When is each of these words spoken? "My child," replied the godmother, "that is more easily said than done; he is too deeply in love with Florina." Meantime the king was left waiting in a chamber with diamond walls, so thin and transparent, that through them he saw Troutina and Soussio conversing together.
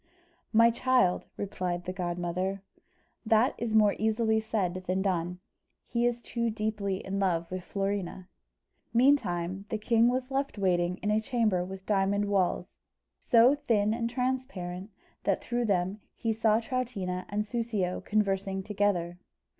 "My 0.51 0.71
child," 0.71 1.25
replied 1.37 1.83
the 1.83 1.93
godmother, 1.93 2.63
"that 3.23 3.53
is 3.59 3.75
more 3.75 3.95
easily 3.99 4.39
said 4.39 4.85
than 4.87 5.03
done; 5.03 5.37
he 5.83 6.07
is 6.07 6.23
too 6.23 6.49
deeply 6.49 7.05
in 7.05 7.19
love 7.19 7.51
with 7.51 7.63
Florina." 7.63 8.27
Meantime 8.95 9.65
the 9.69 9.77
king 9.77 10.07
was 10.07 10.31
left 10.31 10.57
waiting 10.57 10.97
in 11.03 11.11
a 11.11 11.21
chamber 11.21 11.63
with 11.63 11.85
diamond 11.85 12.25
walls, 12.29 12.79
so 13.19 13.53
thin 13.53 13.93
and 13.93 14.09
transparent, 14.09 14.89
that 15.23 15.39
through 15.39 15.65
them 15.65 16.01
he 16.15 16.33
saw 16.33 16.59
Troutina 16.59 17.25
and 17.29 17.43
Soussio 17.45 18.03
conversing 18.03 18.63
together. 18.63 19.19